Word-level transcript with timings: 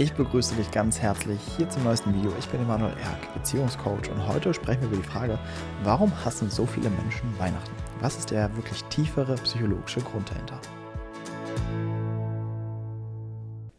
Ich 0.00 0.14
begrüße 0.14 0.54
dich 0.54 0.70
ganz 0.70 0.98
herzlich 0.98 1.38
hier 1.58 1.68
zum 1.68 1.84
neuesten 1.84 2.14
Video. 2.14 2.32
Ich 2.38 2.48
bin 2.48 2.62
Emanuel 2.62 2.94
Erk, 3.02 3.34
Beziehungscoach 3.34 4.10
und 4.10 4.26
heute 4.26 4.54
sprechen 4.54 4.80
wir 4.80 4.88
über 4.88 4.96
die 4.96 5.02
Frage, 5.02 5.38
warum 5.82 6.10
hassen 6.24 6.48
so 6.48 6.64
viele 6.64 6.88
Menschen 6.88 7.38
Weihnachten? 7.38 7.74
Was 8.00 8.16
ist 8.16 8.30
der 8.30 8.56
wirklich 8.56 8.82
tiefere 8.84 9.34
psychologische 9.34 10.00
Grund 10.00 10.30
dahinter? 10.30 10.58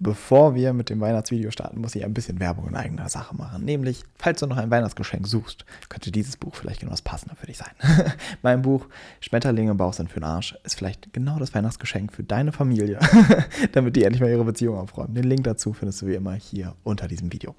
Bevor 0.03 0.55
wir 0.55 0.73
mit 0.73 0.89
dem 0.89 0.99
Weihnachtsvideo 0.99 1.51
starten, 1.51 1.79
muss 1.79 1.93
ich 1.93 2.03
ein 2.03 2.15
bisschen 2.15 2.39
Werbung 2.39 2.67
in 2.67 2.75
eigener 2.75 3.07
Sache 3.07 3.35
machen. 3.35 3.63
Nämlich, 3.63 4.03
falls 4.17 4.39
du 4.39 4.47
noch 4.47 4.57
ein 4.57 4.71
Weihnachtsgeschenk 4.71 5.27
suchst, 5.27 5.63
könnte 5.89 6.11
dieses 6.11 6.37
Buch 6.37 6.55
vielleicht 6.55 6.79
genau 6.79 6.89
das 6.89 7.03
passende 7.03 7.35
für 7.35 7.45
dich 7.45 7.59
sein. 7.59 7.69
mein 8.41 8.63
Buch 8.63 8.87
Schmetterlinge 9.19 9.69
im 9.69 9.77
Bauch 9.77 9.93
sind 9.93 10.09
für 10.09 10.19
den 10.19 10.23
Arsch 10.23 10.57
ist 10.63 10.73
vielleicht 10.73 11.13
genau 11.13 11.37
das 11.37 11.53
Weihnachtsgeschenk 11.53 12.13
für 12.13 12.23
deine 12.23 12.51
Familie, 12.51 12.97
damit 13.73 13.95
die 13.95 14.03
endlich 14.03 14.21
mal 14.21 14.31
ihre 14.31 14.43
Beziehung 14.43 14.75
aufräumen. 14.75 15.13
Den 15.13 15.25
Link 15.25 15.43
dazu 15.43 15.71
findest 15.71 16.01
du 16.01 16.07
wie 16.07 16.15
immer 16.15 16.33
hier 16.33 16.73
unter 16.83 17.07
diesem 17.07 17.31
Video. 17.31 17.53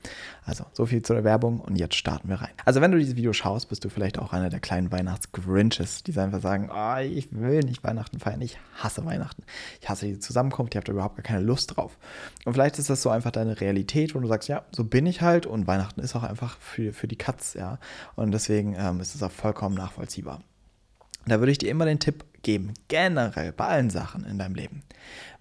Also, 0.44 0.66
so 0.72 0.84
viel 0.84 1.02
zu 1.02 1.14
der 1.14 1.22
Werbung 1.22 1.60
und 1.60 1.76
jetzt 1.76 1.94
starten 1.94 2.28
wir 2.28 2.40
rein. 2.40 2.50
Also, 2.64 2.80
wenn 2.80 2.90
du 2.90 2.98
dieses 2.98 3.14
Video 3.14 3.32
schaust, 3.32 3.68
bist 3.68 3.84
du 3.84 3.88
vielleicht 3.88 4.18
auch 4.18 4.32
einer 4.32 4.50
der 4.50 4.58
kleinen 4.58 4.90
Weihnachtsgrinches, 4.90 6.02
die 6.02 6.18
einfach 6.18 6.40
sagen, 6.40 6.70
oh, 6.74 6.98
ich 6.98 7.28
will 7.30 7.60
nicht 7.60 7.84
Weihnachten 7.84 8.18
feiern, 8.18 8.40
ich 8.40 8.58
hasse 8.82 9.04
Weihnachten. 9.04 9.44
Ich 9.80 9.88
hasse 9.88 10.06
diese 10.06 10.18
Zusammenkunft, 10.18 10.74
ich 10.74 10.76
habe 10.76 10.86
da 10.86 10.92
überhaupt 10.92 11.14
gar 11.14 11.22
keine 11.22 11.44
Lust 11.44 11.76
drauf. 11.76 11.96
Und 12.44 12.54
vielleicht 12.54 12.78
ist 12.78 12.90
das 12.90 13.02
so 13.02 13.10
einfach 13.10 13.30
deine 13.30 13.60
Realität, 13.60 14.14
wo 14.14 14.18
du 14.18 14.26
sagst, 14.26 14.48
ja, 14.48 14.64
so 14.72 14.84
bin 14.84 15.06
ich 15.06 15.20
halt 15.22 15.46
und 15.46 15.66
Weihnachten 15.66 16.00
ist 16.00 16.16
auch 16.16 16.24
einfach 16.24 16.58
für, 16.58 16.92
für 16.92 17.06
die 17.06 17.16
Katz, 17.16 17.54
ja. 17.54 17.78
Und 18.16 18.32
deswegen 18.32 18.74
ähm, 18.76 19.00
ist 19.00 19.14
es 19.14 19.22
auch 19.22 19.30
vollkommen 19.30 19.76
nachvollziehbar. 19.76 20.40
Da 21.26 21.38
würde 21.38 21.52
ich 21.52 21.58
dir 21.58 21.70
immer 21.70 21.84
den 21.84 22.00
Tipp 22.00 22.24
geben, 22.42 22.74
generell 22.88 23.52
bei 23.52 23.66
allen 23.66 23.90
Sachen 23.90 24.24
in 24.24 24.38
deinem 24.38 24.56
Leben. 24.56 24.82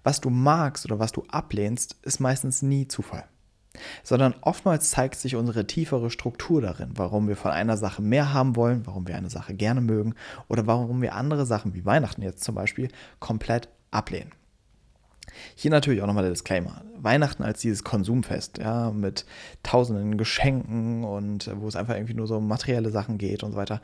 Was 0.04 0.20
du 0.20 0.30
magst 0.30 0.84
oder 0.84 0.98
was 0.98 1.12
du 1.12 1.24
ablehnst, 1.28 1.96
ist 2.02 2.20
meistens 2.20 2.62
nie 2.62 2.86
Zufall. 2.86 3.24
Sondern 4.04 4.34
oftmals 4.42 4.90
zeigt 4.90 5.16
sich 5.16 5.34
unsere 5.34 5.66
tiefere 5.66 6.10
Struktur 6.10 6.60
darin, 6.60 6.90
warum 6.94 7.26
wir 7.26 7.36
von 7.36 7.50
einer 7.50 7.76
Sache 7.76 8.02
mehr 8.02 8.32
haben 8.32 8.54
wollen, 8.54 8.86
warum 8.86 9.08
wir 9.08 9.16
eine 9.16 9.30
Sache 9.30 9.54
gerne 9.54 9.80
mögen 9.80 10.14
oder 10.48 10.66
warum 10.66 11.02
wir 11.02 11.14
andere 11.14 11.46
Sachen 11.46 11.74
wie 11.74 11.84
Weihnachten 11.84 12.22
jetzt 12.22 12.44
zum 12.44 12.54
Beispiel 12.54 12.88
komplett 13.18 13.68
ablehnen. 13.90 14.30
Hier 15.54 15.70
natürlich 15.70 16.02
auch 16.02 16.06
nochmal 16.06 16.24
der 16.24 16.32
Disclaimer. 16.32 16.82
Weihnachten 16.96 17.42
als 17.42 17.60
dieses 17.60 17.82
Konsumfest, 17.82 18.58
ja, 18.58 18.90
mit 18.90 19.26
tausenden 19.62 20.16
Geschenken 20.16 21.04
und 21.04 21.50
wo 21.56 21.66
es 21.66 21.74
einfach 21.74 21.94
irgendwie 21.94 22.14
nur 22.14 22.26
so 22.26 22.36
um 22.36 22.46
materielle 22.46 22.90
Sachen 22.90 23.18
geht 23.18 23.42
und 23.42 23.52
so 23.52 23.56
weiter. 23.56 23.82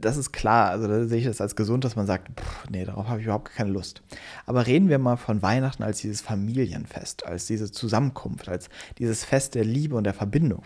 Das 0.00 0.16
ist 0.16 0.32
klar, 0.32 0.70
also 0.70 0.88
da 0.88 1.04
sehe 1.04 1.18
ich 1.18 1.26
das 1.26 1.40
als 1.40 1.54
gesund, 1.54 1.84
dass 1.84 1.96
man 1.96 2.06
sagt, 2.06 2.40
pff, 2.40 2.70
nee, 2.70 2.84
darauf 2.84 3.08
habe 3.08 3.20
ich 3.20 3.26
überhaupt 3.26 3.52
keine 3.52 3.70
Lust. 3.70 4.02
Aber 4.46 4.66
reden 4.66 4.88
wir 4.88 4.98
mal 4.98 5.16
von 5.16 5.42
Weihnachten 5.42 5.82
als 5.82 6.00
dieses 6.00 6.22
Familienfest, 6.22 7.26
als 7.26 7.46
diese 7.46 7.70
Zusammenkunft, 7.70 8.48
als 8.48 8.70
dieses 8.98 9.24
Fest 9.24 9.54
der 9.54 9.64
Liebe 9.64 9.96
und 9.96 10.04
der 10.04 10.14
Verbindung. 10.14 10.62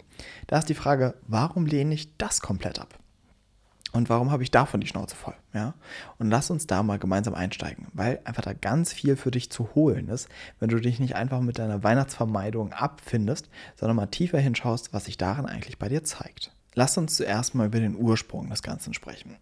Da 0.46 0.58
ist 0.58 0.68
die 0.68 0.74
Frage, 0.74 1.14
warum 1.26 1.66
lehne 1.66 1.94
ich 1.94 2.16
das 2.18 2.40
komplett 2.40 2.78
ab? 2.78 2.99
Und 3.92 4.08
warum 4.08 4.30
habe 4.30 4.42
ich 4.42 4.50
davon 4.50 4.80
die 4.80 4.86
Schnauze 4.86 5.16
voll? 5.16 5.34
Ja? 5.52 5.74
Und 6.18 6.30
lass 6.30 6.50
uns 6.50 6.66
da 6.66 6.82
mal 6.82 6.98
gemeinsam 6.98 7.34
einsteigen, 7.34 7.88
weil 7.92 8.20
einfach 8.24 8.42
da 8.42 8.52
ganz 8.52 8.92
viel 8.92 9.16
für 9.16 9.30
dich 9.30 9.50
zu 9.50 9.74
holen 9.74 10.08
ist, 10.08 10.28
wenn 10.60 10.68
du 10.68 10.78
dich 10.78 11.00
nicht 11.00 11.16
einfach 11.16 11.40
mit 11.40 11.58
deiner 11.58 11.82
Weihnachtsvermeidung 11.82 12.72
abfindest, 12.72 13.48
sondern 13.76 13.96
mal 13.96 14.06
tiefer 14.06 14.38
hinschaust, 14.38 14.92
was 14.92 15.06
sich 15.06 15.18
darin 15.18 15.46
eigentlich 15.46 15.78
bei 15.78 15.88
dir 15.88 16.04
zeigt. 16.04 16.52
Lass 16.74 16.96
uns 16.98 17.16
zuerst 17.16 17.54
mal 17.54 17.66
über 17.66 17.80
den 17.80 17.96
Ursprung 17.96 18.48
des 18.48 18.62
Ganzen 18.62 18.94
sprechen. 18.94 19.36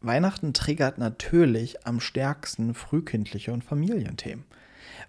Weihnachten 0.00 0.52
triggert 0.52 0.98
natürlich 0.98 1.86
am 1.86 2.00
stärksten 2.00 2.74
frühkindliche 2.74 3.52
und 3.52 3.64
Familienthemen. 3.64 4.44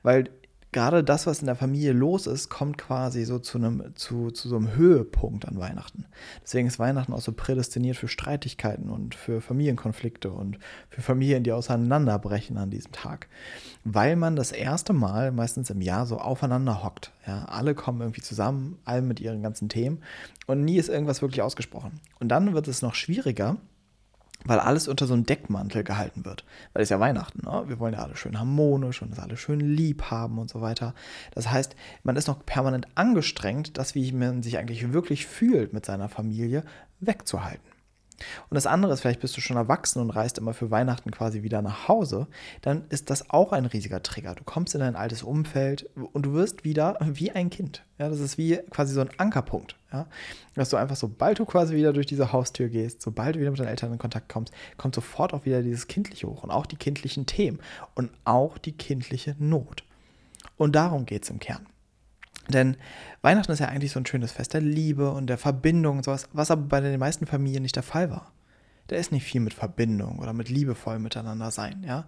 Weil 0.03 0.29
gerade 0.75 1.05
das, 1.05 1.25
was 1.25 1.39
in 1.39 1.45
der 1.45 1.55
Familie 1.55 1.93
los 1.93 2.27
ist, 2.27 2.49
kommt 2.49 2.77
quasi 2.77 3.23
so 3.23 3.39
zu, 3.39 3.57
einem, 3.57 3.95
zu, 3.95 4.29
zu 4.29 4.49
so 4.49 4.57
einem 4.57 4.75
Höhepunkt 4.75 5.47
an 5.47 5.57
Weihnachten. 5.57 6.05
Deswegen 6.43 6.67
ist 6.67 6.79
Weihnachten 6.79 7.13
auch 7.13 7.21
so 7.21 7.31
prädestiniert 7.31 7.95
für 7.95 8.09
Streitigkeiten 8.09 8.89
und 8.89 9.15
für 9.15 9.39
Familienkonflikte 9.39 10.29
und 10.29 10.59
für 10.89 11.01
Familien, 11.01 11.43
die 11.43 11.53
auseinanderbrechen 11.53 12.57
an 12.57 12.71
diesem 12.71 12.91
Tag. 12.91 13.29
Weil 13.85 14.17
man 14.17 14.35
das 14.35 14.51
erste 14.51 14.91
Mal 14.91 15.31
meistens 15.31 15.69
im 15.69 15.79
Jahr 15.79 16.05
so 16.05 16.17
aufeinander 16.17 16.83
hockt. 16.83 17.13
Ja, 17.25 17.45
alle 17.45 17.73
kommen 17.73 18.01
irgendwie 18.01 18.21
zusammen, 18.21 18.77
alle 18.83 19.01
mit 19.01 19.21
ihren 19.21 19.41
ganzen 19.41 19.69
Themen 19.69 19.99
und 20.45 20.65
nie 20.65 20.75
ist 20.75 20.89
irgendwas 20.89 21.21
wirklich 21.21 21.41
ausgesprochen. 21.41 22.01
Und 22.19 22.27
dann 22.27 22.53
wird 22.53 22.67
es 22.67 22.81
noch 22.81 22.95
schwieriger, 22.95 23.55
weil 24.45 24.59
alles 24.59 24.87
unter 24.87 25.07
so 25.07 25.13
einem 25.13 25.25
Deckmantel 25.25 25.83
gehalten 25.83 26.23
wird. 26.23 26.45
Weil 26.73 26.83
es 26.83 26.89
ja 26.89 26.99
Weihnachten, 26.99 27.45
ne? 27.45 27.63
Wir 27.67 27.79
wollen 27.79 27.93
ja 27.93 27.99
alle 27.99 28.15
schön 28.15 28.39
harmonisch 28.39 29.01
und 29.01 29.11
es 29.11 29.19
alle 29.19 29.37
schön 29.37 29.59
lieb 29.59 30.03
haben 30.03 30.37
und 30.37 30.49
so 30.49 30.61
weiter. 30.61 30.93
Das 31.33 31.51
heißt, 31.51 31.75
man 32.03 32.15
ist 32.15 32.27
noch 32.27 32.45
permanent 32.45 32.87
angestrengt, 32.95 33.77
das, 33.77 33.95
wie 33.95 34.11
man 34.11 34.43
sich 34.43 34.57
eigentlich 34.57 34.93
wirklich 34.93 35.25
fühlt 35.25 35.73
mit 35.73 35.85
seiner 35.85 36.09
Familie, 36.09 36.63
wegzuhalten. 36.99 37.74
Und 38.49 38.55
das 38.55 38.67
andere 38.67 38.93
ist, 38.93 39.01
vielleicht 39.01 39.19
bist 39.19 39.35
du 39.35 39.41
schon 39.41 39.57
erwachsen 39.57 40.01
und 40.01 40.09
reist 40.09 40.37
immer 40.37 40.53
für 40.53 40.71
Weihnachten 40.71 41.11
quasi 41.11 41.43
wieder 41.43 41.61
nach 41.61 41.87
Hause, 41.87 42.27
dann 42.61 42.85
ist 42.89 43.09
das 43.09 43.29
auch 43.29 43.51
ein 43.51 43.65
riesiger 43.65 44.01
Trigger. 44.03 44.35
Du 44.35 44.43
kommst 44.43 44.73
in 44.73 44.81
dein 44.81 44.95
altes 44.95 45.23
Umfeld 45.23 45.89
und 46.13 46.25
du 46.25 46.33
wirst 46.33 46.63
wieder 46.63 46.97
wie 47.01 47.31
ein 47.31 47.49
Kind. 47.49 47.83
Ja, 47.97 48.09
das 48.09 48.19
ist 48.19 48.37
wie 48.37 48.57
quasi 48.69 48.93
so 48.93 49.01
ein 49.01 49.09
Ankerpunkt. 49.17 49.75
Ja, 49.91 50.07
dass 50.55 50.69
du 50.69 50.77
einfach, 50.77 50.95
sobald 50.97 51.39
du 51.39 51.45
quasi 51.45 51.75
wieder 51.75 51.93
durch 51.93 52.05
diese 52.05 52.33
Haustür 52.33 52.67
gehst, 52.67 53.01
sobald 53.01 53.35
du 53.35 53.39
wieder 53.39 53.51
mit 53.51 53.59
deinen 53.59 53.69
Eltern 53.69 53.93
in 53.93 53.97
Kontakt 53.97 54.27
kommst, 54.27 54.53
kommt 54.77 54.95
sofort 54.95 55.33
auch 55.33 55.45
wieder 55.45 55.61
dieses 55.61 55.87
Kindliche 55.87 56.27
hoch 56.27 56.43
und 56.43 56.51
auch 56.51 56.65
die 56.65 56.75
kindlichen 56.75 57.25
Themen 57.25 57.59
und 57.93 58.11
auch 58.25 58.57
die 58.57 58.73
kindliche 58.73 59.35
Not. 59.39 59.83
Und 60.57 60.75
darum 60.75 61.05
geht 61.05 61.23
es 61.23 61.29
im 61.29 61.39
Kern. 61.39 61.65
Denn 62.49 62.77
Weihnachten 63.21 63.51
ist 63.51 63.59
ja 63.59 63.67
eigentlich 63.67 63.91
so 63.91 63.99
ein 63.99 64.05
schönes 64.05 64.31
Fest 64.31 64.53
der 64.53 64.61
Liebe 64.61 65.11
und 65.11 65.27
der 65.27 65.37
Verbindung 65.37 65.97
und 65.97 66.05
sowas, 66.05 66.29
was 66.33 66.51
aber 66.51 66.63
bei 66.63 66.81
den 66.81 66.99
meisten 66.99 67.25
Familien 67.25 67.63
nicht 67.63 67.75
der 67.75 67.83
Fall 67.83 68.09
war. 68.09 68.31
Da 68.87 68.95
ist 68.95 69.11
nicht 69.11 69.23
viel 69.23 69.41
mit 69.41 69.55
Verbindung 69.55 70.19
oder 70.19 70.31
mit 70.31 70.47
liebevoll 70.49 70.99
miteinander 70.99 71.49
sein, 71.49 71.83
ja. 71.87 72.05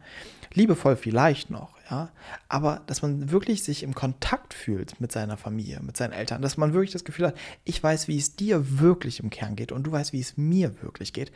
Liebevoll 0.54 0.96
vielleicht 0.96 1.50
noch, 1.50 1.72
ja. 1.90 2.12
Aber 2.50 2.82
dass 2.86 3.02
man 3.02 3.32
wirklich 3.32 3.64
sich 3.64 3.82
im 3.82 3.96
Kontakt 3.96 4.54
fühlt 4.54 5.02
mit 5.02 5.12
seiner 5.12 5.38
Familie, 5.38 5.80
mit 5.82 5.98
seinen 5.98 6.14
Eltern, 6.14 6.44
dass 6.44 6.56
man 6.56 6.74
wirklich 6.74 6.92
das 6.92 7.04
Gefühl 7.04 7.28
hat, 7.28 7.38
ich 7.64 7.82
weiß, 7.82 8.08
wie 8.08 8.18
es 8.18 8.36
dir 8.36 8.80
wirklich 8.80 9.22
im 9.22 9.32
Kern 9.32 9.56
geht 9.56 9.72
und 9.72 9.86
du 9.86 9.92
weißt, 9.92 10.14
wie 10.14 10.20
es 10.20 10.38
mir 10.38 10.84
wirklich 10.84 11.14
geht, 11.14 11.32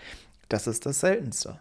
das 0.48 0.68
ist 0.68 0.86
das 0.86 1.00
Seltenste 1.00 1.60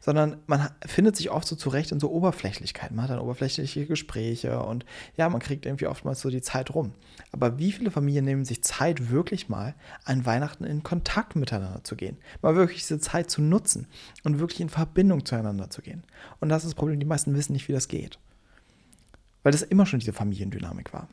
sondern 0.00 0.36
man 0.46 0.70
findet 0.86 1.16
sich 1.16 1.30
oft 1.30 1.46
so 1.46 1.56
zurecht 1.56 1.92
in 1.92 2.00
so 2.00 2.10
Oberflächlichkeiten. 2.10 2.96
Man 2.96 3.04
hat 3.04 3.10
dann 3.10 3.20
oberflächliche 3.20 3.86
Gespräche 3.86 4.62
und 4.62 4.84
ja, 5.16 5.28
man 5.28 5.40
kriegt 5.40 5.66
irgendwie 5.66 5.86
oftmals 5.86 6.20
so 6.20 6.30
die 6.30 6.42
Zeit 6.42 6.74
rum. 6.74 6.92
Aber 7.32 7.58
wie 7.58 7.72
viele 7.72 7.90
Familien 7.90 8.24
nehmen 8.24 8.44
sich 8.44 8.62
Zeit, 8.62 9.10
wirklich 9.10 9.48
mal 9.48 9.74
an 10.04 10.26
Weihnachten 10.26 10.64
in 10.64 10.82
Kontakt 10.82 11.36
miteinander 11.36 11.84
zu 11.84 11.96
gehen? 11.96 12.16
Mal 12.42 12.56
wirklich 12.56 12.80
diese 12.80 13.00
Zeit 13.00 13.30
zu 13.30 13.42
nutzen 13.42 13.86
und 14.24 14.38
wirklich 14.38 14.60
in 14.60 14.68
Verbindung 14.68 15.24
zueinander 15.24 15.70
zu 15.70 15.82
gehen. 15.82 16.04
Und 16.40 16.48
das 16.48 16.64
ist 16.64 16.70
das 16.70 16.74
Problem, 16.74 17.00
die 17.00 17.06
meisten 17.06 17.34
wissen 17.34 17.52
nicht, 17.52 17.68
wie 17.68 17.72
das 17.72 17.88
geht. 17.88 18.18
Weil 19.42 19.52
das 19.52 19.62
immer 19.62 19.86
schon 19.86 20.00
diese 20.00 20.12
Familiendynamik 20.12 20.92
war. 20.92 21.08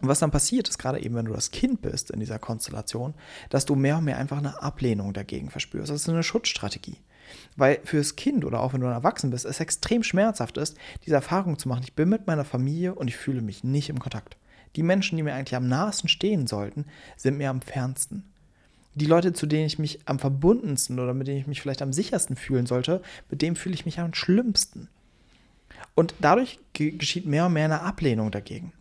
Und 0.00 0.08
was 0.08 0.18
dann 0.18 0.30
passiert 0.30 0.68
ist, 0.68 0.78
gerade 0.78 1.00
eben, 1.00 1.14
wenn 1.14 1.26
du 1.26 1.32
das 1.32 1.50
Kind 1.50 1.80
bist 1.80 2.10
in 2.10 2.20
dieser 2.20 2.38
Konstellation, 2.38 3.14
dass 3.48 3.64
du 3.64 3.74
mehr 3.74 3.98
und 3.98 4.04
mehr 4.04 4.18
einfach 4.18 4.38
eine 4.38 4.60
Ablehnung 4.60 5.12
dagegen 5.12 5.50
verspürst. 5.50 5.90
Das 5.90 6.02
ist 6.02 6.08
eine 6.08 6.22
Schutzstrategie. 6.22 6.98
Weil 7.56 7.80
fürs 7.84 8.16
Kind 8.16 8.44
oder 8.44 8.60
auch 8.60 8.74
wenn 8.74 8.80
du 8.80 8.86
erwachsen 8.86 9.30
bist, 9.30 9.44
es 9.44 9.60
extrem 9.60 10.02
schmerzhaft 10.02 10.58
ist, 10.58 10.76
diese 11.06 11.14
Erfahrung 11.14 11.58
zu 11.58 11.68
machen. 11.68 11.84
Ich 11.84 11.94
bin 11.94 12.08
mit 12.08 12.26
meiner 12.26 12.44
Familie 12.44 12.94
und 12.94 13.08
ich 13.08 13.16
fühle 13.16 13.40
mich 13.40 13.64
nicht 13.64 13.88
im 13.88 13.98
Kontakt. 13.98 14.36
Die 14.76 14.82
Menschen, 14.82 15.16
die 15.16 15.22
mir 15.22 15.34
eigentlich 15.34 15.56
am 15.56 15.68
nahesten 15.68 16.08
stehen 16.08 16.46
sollten, 16.46 16.86
sind 17.16 17.38
mir 17.38 17.50
am 17.50 17.62
fernsten. 17.62 18.24
Die 18.96 19.06
Leute, 19.06 19.32
zu 19.32 19.46
denen 19.46 19.66
ich 19.66 19.78
mich 19.78 20.00
am 20.06 20.18
verbundensten 20.18 20.98
oder 20.98 21.14
mit 21.14 21.26
denen 21.26 21.38
ich 21.38 21.46
mich 21.46 21.60
vielleicht 21.60 21.82
am 21.82 21.92
sichersten 21.92 22.36
fühlen 22.36 22.66
sollte, 22.66 23.02
mit 23.30 23.42
denen 23.42 23.56
fühle 23.56 23.74
ich 23.74 23.86
mich 23.86 23.98
am 24.00 24.14
schlimmsten. 24.14 24.88
Und 25.94 26.14
dadurch 26.20 26.58
geschieht 26.72 27.26
mehr 27.26 27.46
und 27.46 27.52
mehr 27.52 27.64
eine 27.64 27.82
Ablehnung 27.82 28.30
dagegen. 28.30 28.72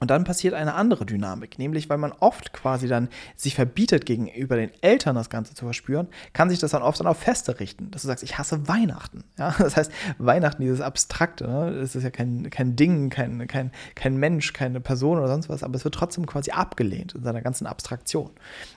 Und 0.00 0.10
dann 0.10 0.24
passiert 0.24 0.54
eine 0.54 0.74
andere 0.74 1.04
Dynamik, 1.04 1.58
nämlich 1.58 1.90
weil 1.90 1.98
man 1.98 2.12
oft 2.12 2.54
quasi 2.54 2.88
dann 2.88 3.10
sich 3.36 3.54
verbietet, 3.54 4.06
gegenüber 4.06 4.56
den 4.56 4.70
Eltern 4.80 5.14
das 5.14 5.28
Ganze 5.28 5.54
zu 5.54 5.66
verspüren, 5.66 6.08
kann 6.32 6.48
sich 6.48 6.58
das 6.58 6.70
dann 6.70 6.82
oft 6.82 6.98
dann 6.98 7.06
auf 7.06 7.18
Feste 7.18 7.60
richten, 7.60 7.90
dass 7.90 8.00
du 8.02 8.08
sagst, 8.08 8.24
ich 8.24 8.38
hasse 8.38 8.66
Weihnachten. 8.66 9.24
Ja? 9.38 9.54
Das 9.70 9.76
heißt, 9.76 9.92
Weihnachten, 10.18 10.62
dieses 10.62 10.80
Abstrakte, 10.80 11.46
ne? 11.46 11.78
das 11.78 11.94
ist 11.94 12.02
ja 12.02 12.10
kein, 12.10 12.48
kein 12.48 12.76
Ding, 12.76 13.10
kein, 13.10 13.46
kein, 13.46 13.72
kein 13.94 14.16
Mensch, 14.16 14.54
keine 14.54 14.80
Person 14.80 15.18
oder 15.18 15.28
sonst 15.28 15.50
was, 15.50 15.62
aber 15.62 15.74
es 15.74 15.84
wird 15.84 15.94
trotzdem 15.94 16.24
quasi 16.24 16.50
abgelehnt 16.50 17.14
in 17.14 17.22
seiner 17.22 17.42
ganzen 17.42 17.66
Abstraktion. 17.66 18.30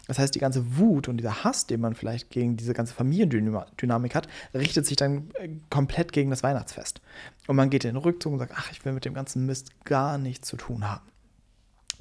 Das 0.07 0.19
heißt, 0.19 0.35
die 0.35 0.39
ganze 0.39 0.77
Wut 0.77 1.07
und 1.07 1.17
dieser 1.17 1.45
Hass, 1.45 1.67
den 1.67 1.79
man 1.79 1.95
vielleicht 1.95 2.31
gegen 2.31 2.57
diese 2.57 2.73
ganze 2.73 2.93
Familiendynamik 2.93 4.13
hat, 4.13 4.27
richtet 4.53 4.85
sich 4.85 4.97
dann 4.97 5.29
äh, 5.35 5.47
komplett 5.69 6.11
gegen 6.11 6.29
das 6.29 6.43
Weihnachtsfest. 6.43 7.01
Und 7.47 7.55
man 7.55 7.69
geht 7.69 7.85
in 7.85 7.93
den 7.93 8.03
Rückzug 8.03 8.33
und 8.33 8.39
sagt, 8.39 8.53
ach, 8.55 8.71
ich 8.71 8.83
will 8.83 8.91
mit 8.91 9.05
dem 9.05 9.13
ganzen 9.13 9.45
Mist 9.45 9.71
gar 9.85 10.17
nichts 10.17 10.49
zu 10.49 10.57
tun 10.57 10.89
haben. 10.89 11.12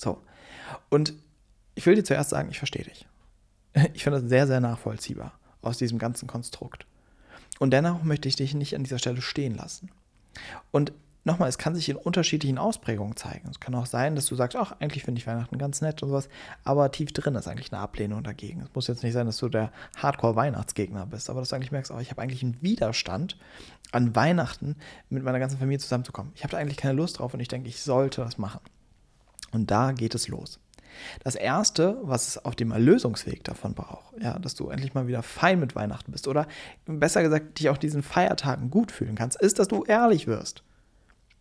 So. 0.03 0.21
Und 0.91 1.15
ich 1.75 1.87
will 1.87 1.95
dir 1.95 2.05
zuerst 2.05 2.31
sagen, 2.31 2.51
ich 2.51 2.59
verstehe 2.59 2.85
dich. 2.85 3.07
Ich 3.95 4.05
finde 4.05 4.21
das 4.21 4.29
sehr, 4.29 4.47
sehr 4.47 4.61
nachvollziehbar 4.61 5.33
aus 5.63 5.79
diesem 5.79 5.99
ganzen 5.99 6.27
Konstrukt. 6.27 6.85
Und 7.59 7.71
dennoch 7.71 8.03
möchte 8.03 8.29
ich 8.29 8.37
dich 8.37 8.53
nicht 8.53 8.75
an 8.75 8.83
dieser 8.83 8.99
Stelle 8.99 9.23
stehen 9.23 9.55
lassen. 9.55 9.91
Und 10.73 10.93
nochmal, 11.25 11.49
es 11.49 11.57
kann 11.57 11.75
sich 11.75 11.89
in 11.89 11.97
unterschiedlichen 11.97 12.59
Ausprägungen 12.59 13.17
zeigen. 13.17 13.49
Es 13.49 13.61
kann 13.61 13.75
auch 13.75 13.87
sein, 13.87 14.15
dass 14.15 14.27
du 14.27 14.35
sagst, 14.35 14.57
ach, 14.57 14.73
eigentlich 14.81 15.05
finde 15.05 15.21
ich 15.21 15.27
Weihnachten 15.27 15.57
ganz 15.57 15.81
nett 15.81 16.03
und 16.03 16.11
sowas, 16.11 16.29
aber 16.65 16.91
tief 16.91 17.13
drin 17.13 17.35
ist 17.35 17.49
eigentlich 17.49 17.73
eine 17.73 17.81
Ablehnung 17.81 18.23
dagegen. 18.23 18.61
Es 18.61 18.75
muss 18.75 18.89
jetzt 18.89 19.03
nicht 19.03 19.13
sein, 19.13 19.27
dass 19.27 19.39
du 19.39 19.49
der 19.49 19.73
Hardcore-Weihnachtsgegner 19.97 21.07
bist, 21.07 21.31
aber 21.31 21.41
dass 21.41 21.51
du 21.51 21.57
eigentlich 21.57 21.73
merkst, 21.73 21.93
oh, 21.93 21.99
ich 21.99 22.11
habe 22.11 22.21
eigentlich 22.21 22.43
einen 22.43 22.61
Widerstand 22.61 23.39
an 23.93 24.15
Weihnachten 24.17 24.77
mit 25.09 25.23
meiner 25.23 25.39
ganzen 25.39 25.59
Familie 25.59 25.79
zusammenzukommen. 25.79 26.33
Ich 26.35 26.43
habe 26.43 26.51
da 26.51 26.59
eigentlich 26.59 26.79
keine 26.79 26.95
Lust 26.95 27.21
drauf 27.21 27.33
und 27.33 27.41
ich 27.41 27.49
denke, 27.49 27.69
ich 27.69 27.81
sollte 27.81 28.23
das 28.23 28.37
machen. 28.37 28.61
Und 29.53 29.71
da 29.71 29.93
geht 29.93 30.15
es 30.15 30.29
los. 30.29 30.59
Das 31.25 31.35
erste, 31.35 31.99
was 32.03 32.29
es 32.29 32.45
auf 32.45 32.55
dem 32.55 32.71
Erlösungsweg 32.71 33.45
davon 33.45 33.75
braucht, 33.75 34.15
ja, 34.21 34.39
dass 34.39 34.55
du 34.55 34.69
endlich 34.69 34.95
mal 34.95 35.07
wieder 35.07 35.23
fein 35.23 35.61
mit 35.61 35.75
Weihnachten 35.75 36.13
bist 36.13 36.29
oder 36.29 36.47
besser 36.87 37.23
gesagt, 37.23 37.59
dich 37.59 37.71
auch 37.71 37.79
diesen 37.79 38.03
Feiertagen 38.03 38.71
gut 38.71 38.93
fühlen 38.93 39.15
kannst, 39.15 39.41
ist, 39.41 39.59
dass 39.59 39.69
du 39.69 39.85
ehrlich 39.85 40.27
wirst. 40.27 40.63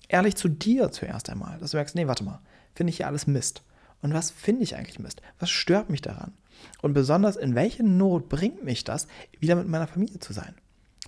Ehrlich 0.07 0.35
zu 0.35 0.49
dir 0.49 0.91
zuerst 0.91 1.29
einmal, 1.29 1.57
dass 1.59 1.71
du 1.71 1.77
merkst, 1.77 1.95
nee, 1.95 2.07
warte 2.07 2.23
mal, 2.23 2.41
finde 2.75 2.91
ich 2.91 2.97
hier 2.97 3.07
alles 3.07 3.27
Mist. 3.27 3.63
Und 4.01 4.13
was 4.13 4.31
finde 4.31 4.63
ich 4.63 4.75
eigentlich 4.75 4.99
Mist? 4.99 5.21
Was 5.39 5.49
stört 5.49 5.89
mich 5.89 6.01
daran? 6.01 6.33
Und 6.81 6.93
besonders, 6.93 7.35
in 7.35 7.55
welche 7.55 7.83
Not 7.83 8.29
bringt 8.29 8.63
mich 8.63 8.83
das, 8.83 9.07
wieder 9.39 9.55
mit 9.55 9.67
meiner 9.67 9.87
Familie 9.87 10.19
zu 10.19 10.33
sein? 10.33 10.55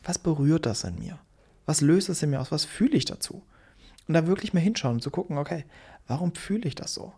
Was 0.04 0.20
berührt 0.20 0.66
das 0.66 0.84
in 0.84 1.00
mir? 1.00 1.20
Was 1.66 1.82
löst 1.82 2.10
es 2.10 2.22
in 2.24 2.30
mir 2.30 2.42
aus? 2.42 2.52
Was 2.52 2.66
fühle 2.66 2.96
ich 2.96 3.06
dazu? 3.06 3.44
Und 4.08 4.14
da 4.14 4.28
wirklich 4.28 4.54
mal 4.54 4.60
hinschauen 4.60 4.96
und 4.96 5.02
zu 5.02 5.12
gucken, 5.12 5.38
okay, 5.38 5.66
warum 6.08 6.36
fühle 6.36 6.68
ich 6.68 6.76
das 6.76 6.94
so? 6.94 7.14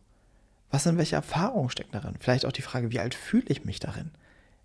Was 0.72 0.84
sind 0.84 0.98
welche 0.98 1.16
Erfahrungen 1.16 1.70
stecken 1.70 1.92
darin? 1.94 2.16
Vielleicht 2.20 2.46
auch 2.46 2.52
die 2.52 2.62
Frage, 2.62 2.92
wie 2.92 3.00
alt 3.00 3.16
fühle 3.16 3.46
ich 3.48 3.66
mich 3.66 3.80
darin? 3.80 4.12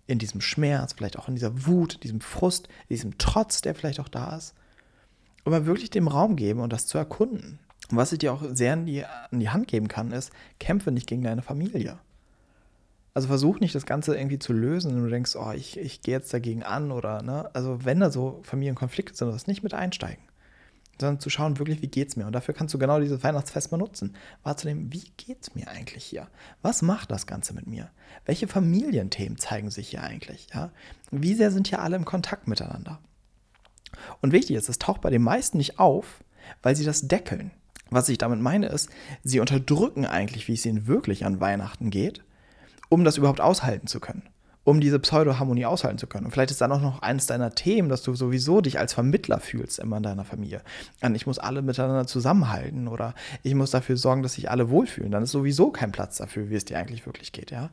In 0.07 0.19
diesem 0.19 0.41
Schmerz, 0.41 0.93
vielleicht 0.93 1.17
auch 1.17 1.27
in 1.27 1.35
dieser 1.35 1.65
Wut, 1.65 2.03
diesem 2.03 2.21
Frust, 2.21 2.67
diesem 2.89 3.17
Trotz, 3.17 3.61
der 3.61 3.75
vielleicht 3.75 3.99
auch 3.99 4.09
da 4.09 4.35
ist. 4.35 4.53
Und 5.43 5.51
mal 5.51 5.65
wirklich 5.65 5.89
dem 5.89 6.07
Raum 6.07 6.35
geben 6.35 6.59
und 6.59 6.73
das 6.73 6.85
zu 6.85 6.97
erkunden. 6.97 7.59
Und 7.89 7.97
was 7.97 8.11
ich 8.11 8.19
dir 8.19 8.33
auch 8.33 8.43
sehr 8.53 8.73
in 8.73 8.85
die, 8.85 9.03
in 9.31 9.39
die 9.39 9.49
Hand 9.49 9.67
geben 9.67 9.87
kann, 9.87 10.11
ist, 10.11 10.31
kämpfe 10.59 10.91
nicht 10.91 11.07
gegen 11.07 11.23
deine 11.23 11.41
Familie. 11.41 11.97
Also 13.13 13.27
versuch 13.27 13.59
nicht 13.59 13.75
das 13.75 13.85
Ganze 13.85 14.15
irgendwie 14.15 14.39
zu 14.39 14.53
lösen 14.53 14.95
und 14.95 15.03
du 15.03 15.09
denkst, 15.09 15.35
oh, 15.35 15.51
ich, 15.51 15.77
ich 15.77 16.01
gehe 16.01 16.15
jetzt 16.15 16.33
dagegen 16.33 16.63
an 16.63 16.91
oder, 16.91 17.21
ne? 17.21 17.49
Also 17.53 17.83
wenn 17.83 17.99
da 17.99 18.09
so 18.09 18.39
Familienkonflikte 18.43 19.15
sind, 19.15 19.31
das 19.31 19.47
nicht 19.47 19.63
mit 19.63 19.73
einsteigen 19.73 20.23
sondern 20.99 21.19
zu 21.19 21.29
schauen, 21.29 21.57
wirklich, 21.59 21.81
wie 21.81 21.87
geht 21.87 22.09
es 22.09 22.15
mir? 22.15 22.27
Und 22.27 22.33
dafür 22.33 22.53
kannst 22.53 22.73
du 22.73 22.77
genau 22.77 22.99
dieses 22.99 23.23
Weihnachtsfest 23.23 23.71
mal 23.71 23.77
nutzen. 23.77 24.15
Wahrzunehmen, 24.43 24.91
wie 24.93 25.11
geht 25.17 25.41
es 25.41 25.55
mir 25.55 25.67
eigentlich 25.67 26.05
hier? 26.05 26.27
Was 26.61 26.81
macht 26.81 27.11
das 27.11 27.25
Ganze 27.25 27.53
mit 27.53 27.67
mir? 27.67 27.89
Welche 28.25 28.47
Familienthemen 28.47 29.37
zeigen 29.37 29.71
sich 29.71 29.89
hier 29.89 30.03
eigentlich? 30.03 30.47
Ja? 30.53 30.71
Wie 31.09 31.33
sehr 31.33 31.51
sind 31.51 31.67
hier 31.67 31.81
alle 31.81 31.95
im 31.95 32.05
Kontakt 32.05 32.47
miteinander? 32.47 32.99
Und 34.21 34.31
wichtig 34.31 34.55
ist, 34.55 34.69
es 34.69 34.79
taucht 34.79 35.01
bei 35.01 35.09
den 35.09 35.23
meisten 35.23 35.57
nicht 35.57 35.79
auf, 35.79 36.23
weil 36.61 36.75
sie 36.75 36.85
das 36.85 37.07
deckeln. 37.07 37.51
Was 37.89 38.07
ich 38.07 38.17
damit 38.17 38.39
meine 38.39 38.67
ist, 38.67 38.89
sie 39.23 39.39
unterdrücken 39.39 40.05
eigentlich, 40.05 40.47
wie 40.47 40.53
es 40.53 40.65
ihnen 40.65 40.87
wirklich 40.87 41.25
an 41.25 41.41
Weihnachten 41.41 41.89
geht, 41.89 42.23
um 42.89 43.03
das 43.03 43.17
überhaupt 43.17 43.41
aushalten 43.41 43.87
zu 43.87 43.99
können 43.99 44.23
um 44.63 44.79
diese 44.79 44.99
Pseudo-Harmonie 44.99 45.65
aushalten 45.65 45.97
zu 45.97 46.07
können. 46.07 46.25
Und 46.25 46.31
vielleicht 46.31 46.51
ist 46.51 46.61
dann 46.61 46.71
auch 46.71 46.81
noch 46.81 47.01
eines 47.01 47.25
deiner 47.25 47.51
Themen, 47.51 47.89
dass 47.89 48.03
du 48.03 48.13
sowieso 48.13 48.61
dich 48.61 48.77
als 48.77 48.93
Vermittler 48.93 49.39
fühlst 49.39 49.79
immer 49.79 49.97
in 49.97 50.03
deiner 50.03 50.23
Familie. 50.23 50.61
Und 51.01 51.15
ich 51.15 51.25
muss 51.25 51.39
alle 51.39 51.61
miteinander 51.63 52.05
zusammenhalten 52.05 52.87
oder 52.87 53.15
ich 53.41 53.55
muss 53.55 53.71
dafür 53.71 53.97
sorgen, 53.97 54.21
dass 54.21 54.33
sich 54.33 54.51
alle 54.51 54.69
wohlfühlen. 54.69 55.11
Dann 55.11 55.23
ist 55.23 55.31
sowieso 55.31 55.71
kein 55.71 55.91
Platz 55.91 56.17
dafür, 56.17 56.49
wie 56.49 56.55
es 56.55 56.65
dir 56.65 56.77
eigentlich 56.77 57.05
wirklich 57.05 57.31
geht, 57.31 57.49
ja. 57.49 57.71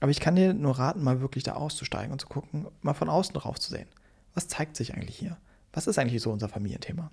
Aber 0.00 0.10
ich 0.12 0.20
kann 0.20 0.36
dir 0.36 0.54
nur 0.54 0.78
raten, 0.78 1.02
mal 1.02 1.20
wirklich 1.20 1.42
da 1.42 1.54
auszusteigen 1.54 2.12
und 2.12 2.20
zu 2.20 2.28
gucken, 2.28 2.66
mal 2.82 2.94
von 2.94 3.08
außen 3.08 3.34
drauf 3.34 3.58
zu 3.58 3.70
sehen. 3.70 3.88
Was 4.34 4.46
zeigt 4.46 4.76
sich 4.76 4.94
eigentlich 4.94 5.16
hier? 5.16 5.36
Was 5.72 5.88
ist 5.88 5.98
eigentlich 5.98 6.22
so 6.22 6.30
unser 6.30 6.48
Familienthema? 6.48 7.10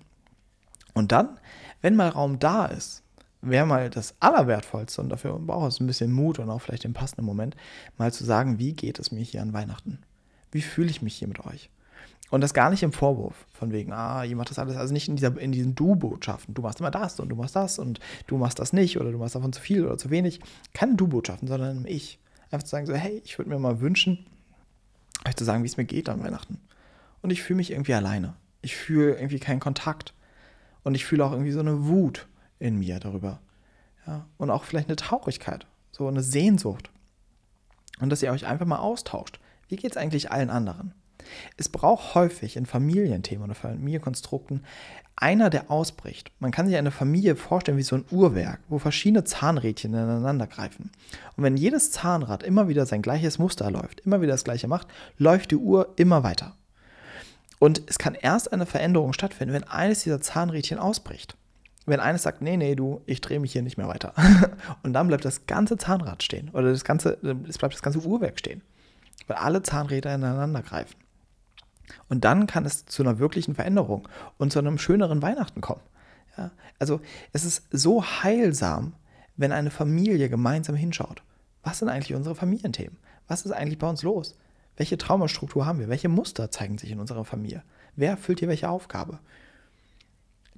Und 0.94 1.12
dann, 1.12 1.38
wenn 1.82 1.96
mal 1.96 2.08
Raum 2.08 2.38
da 2.38 2.66
ist, 2.66 3.02
wäre 3.48 3.66
mal 3.66 3.90
das 3.90 4.14
Allerwertvollste 4.20 5.00
und 5.00 5.08
dafür 5.08 5.38
braucht 5.38 5.72
es 5.72 5.80
ein 5.80 5.86
bisschen 5.86 6.12
Mut 6.12 6.38
und 6.38 6.50
auch 6.50 6.60
vielleicht 6.60 6.84
den 6.84 6.94
passenden 6.94 7.24
Moment, 7.24 7.56
mal 7.96 8.12
zu 8.12 8.24
sagen, 8.24 8.58
wie 8.58 8.72
geht 8.72 8.98
es 8.98 9.12
mir 9.12 9.22
hier 9.22 9.42
an 9.42 9.52
Weihnachten? 9.52 9.98
Wie 10.52 10.62
fühle 10.62 10.90
ich 10.90 11.02
mich 11.02 11.16
hier 11.16 11.28
mit 11.28 11.44
euch? 11.44 11.70
Und 12.30 12.40
das 12.40 12.54
gar 12.54 12.70
nicht 12.70 12.82
im 12.82 12.92
Vorwurf, 12.92 13.46
von 13.52 13.72
wegen, 13.72 13.92
ah, 13.92 14.24
ihr 14.24 14.34
macht 14.34 14.50
das 14.50 14.58
alles, 14.58 14.76
also 14.76 14.92
nicht 14.92 15.08
in, 15.08 15.16
dieser, 15.16 15.38
in 15.38 15.52
diesen 15.52 15.76
Du-Botschaften. 15.76 16.54
Du 16.54 16.62
machst 16.62 16.80
immer 16.80 16.90
das 16.90 17.20
und 17.20 17.28
du 17.28 17.36
machst 17.36 17.54
das 17.54 17.78
und 17.78 18.00
du 18.26 18.36
machst 18.36 18.58
das 18.58 18.72
nicht 18.72 18.98
oder 18.98 19.12
du 19.12 19.18
machst 19.18 19.36
davon 19.36 19.52
zu 19.52 19.60
viel 19.60 19.84
oder 19.84 19.96
zu 19.96 20.10
wenig. 20.10 20.40
Keine 20.74 20.96
Du-Botschaften, 20.96 21.46
sondern 21.46 21.78
im 21.78 21.86
Ich. 21.86 22.18
Einfach 22.50 22.64
zu 22.64 22.70
sagen, 22.70 22.86
so, 22.86 22.94
hey, 22.94 23.22
ich 23.24 23.38
würde 23.38 23.50
mir 23.50 23.58
mal 23.58 23.80
wünschen, 23.80 24.26
euch 25.26 25.36
zu 25.36 25.44
sagen, 25.44 25.62
wie 25.62 25.68
es 25.68 25.76
mir 25.76 25.84
geht 25.84 26.08
an 26.08 26.22
Weihnachten. 26.22 26.60
Und 27.22 27.30
ich 27.30 27.42
fühle 27.42 27.58
mich 27.58 27.70
irgendwie 27.70 27.94
alleine. 27.94 28.34
Ich 28.60 28.74
fühle 28.74 29.14
irgendwie 29.14 29.38
keinen 29.38 29.60
Kontakt. 29.60 30.12
Und 30.82 30.94
ich 30.94 31.04
fühle 31.04 31.24
auch 31.24 31.32
irgendwie 31.32 31.52
so 31.52 31.60
eine 31.60 31.86
Wut 31.86 32.26
in 32.58 32.78
mir 32.78 33.00
darüber. 33.00 33.40
Ja, 34.06 34.26
und 34.36 34.50
auch 34.50 34.64
vielleicht 34.64 34.88
eine 34.88 34.96
Traurigkeit, 34.96 35.66
so 35.90 36.06
eine 36.06 36.22
Sehnsucht. 36.22 36.90
Und 38.00 38.10
dass 38.10 38.22
ihr 38.22 38.30
euch 38.30 38.46
einfach 38.46 38.66
mal 38.66 38.78
austauscht. 38.78 39.40
Wie 39.68 39.76
geht 39.76 39.92
es 39.92 39.96
eigentlich 39.96 40.30
allen 40.30 40.50
anderen? 40.50 40.94
Es 41.56 41.68
braucht 41.68 42.14
häufig 42.14 42.56
in 42.56 42.66
Familienthemen 42.66 43.44
oder 43.44 43.54
Familienkonstrukten 43.54 44.64
einer, 45.16 45.48
der 45.48 45.70
ausbricht. 45.70 46.30
Man 46.38 46.52
kann 46.52 46.66
sich 46.66 46.76
eine 46.76 46.90
Familie 46.90 47.36
vorstellen 47.36 47.78
wie 47.78 47.82
so 47.82 47.96
ein 47.96 48.04
Uhrwerk, 48.10 48.60
wo 48.68 48.78
verschiedene 48.78 49.24
Zahnrädchen 49.24 49.94
ineinander 49.94 50.46
greifen. 50.46 50.90
Und 51.36 51.42
wenn 51.42 51.56
jedes 51.56 51.90
Zahnrad 51.90 52.42
immer 52.42 52.68
wieder 52.68 52.84
sein 52.84 53.02
gleiches 53.02 53.38
Muster 53.38 53.70
läuft, 53.70 54.00
immer 54.00 54.20
wieder 54.20 54.32
das 54.32 54.44
gleiche 54.44 54.68
macht, 54.68 54.86
läuft 55.16 55.50
die 55.50 55.56
Uhr 55.56 55.94
immer 55.96 56.22
weiter. 56.22 56.54
Und 57.58 57.82
es 57.86 57.98
kann 57.98 58.14
erst 58.14 58.52
eine 58.52 58.66
Veränderung 58.66 59.14
stattfinden, 59.14 59.54
wenn 59.54 59.64
eines 59.64 60.02
dieser 60.02 60.20
Zahnrädchen 60.20 60.78
ausbricht 60.78 61.36
wenn 61.86 62.00
eines 62.00 62.22
sagt, 62.22 62.42
nee, 62.42 62.56
nee, 62.56 62.74
du, 62.74 63.00
ich 63.06 63.20
drehe 63.20 63.40
mich 63.40 63.52
hier 63.52 63.62
nicht 63.62 63.78
mehr 63.78 63.88
weiter. 63.88 64.12
und 64.82 64.92
dann 64.92 65.08
bleibt 65.08 65.24
das 65.24 65.46
ganze 65.46 65.76
Zahnrad 65.76 66.22
stehen 66.22 66.50
oder 66.50 66.70
das 66.70 66.84
ganze, 66.84 67.18
es 67.48 67.58
bleibt 67.58 67.74
das 67.74 67.82
ganze 67.82 68.00
Uhrwerk 68.00 68.38
stehen, 68.38 68.62
weil 69.26 69.36
alle 69.36 69.62
Zahnräder 69.62 70.14
ineinander 70.14 70.62
greifen. 70.62 70.96
Und 72.08 72.24
dann 72.24 72.46
kann 72.46 72.64
es 72.64 72.86
zu 72.86 73.02
einer 73.02 73.18
wirklichen 73.18 73.54
Veränderung 73.54 74.08
und 74.38 74.52
zu 74.52 74.58
einem 74.58 74.78
schöneren 74.78 75.22
Weihnachten 75.22 75.60
kommen. 75.60 75.82
Ja? 76.36 76.50
Also 76.78 77.00
es 77.32 77.44
ist 77.44 77.68
so 77.70 78.04
heilsam, 78.04 78.94
wenn 79.36 79.52
eine 79.52 79.70
Familie 79.70 80.28
gemeinsam 80.28 80.74
hinschaut. 80.74 81.22
Was 81.62 81.78
sind 81.78 81.88
eigentlich 81.88 82.14
unsere 82.14 82.34
Familienthemen? 82.34 82.98
Was 83.28 83.44
ist 83.44 83.52
eigentlich 83.52 83.78
bei 83.78 83.88
uns 83.88 84.02
los? 84.02 84.36
Welche 84.76 84.98
Traumastruktur 84.98 85.66
haben 85.66 85.78
wir? 85.78 85.88
Welche 85.88 86.08
Muster 86.08 86.50
zeigen 86.50 86.78
sich 86.78 86.90
in 86.90 87.00
unserer 87.00 87.24
Familie? 87.24 87.62
Wer 87.96 88.10
erfüllt 88.10 88.40
hier 88.40 88.48
welche 88.48 88.68
Aufgabe? 88.68 89.18